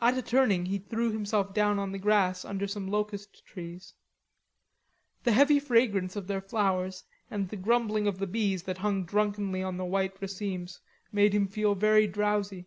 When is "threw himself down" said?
0.78-1.78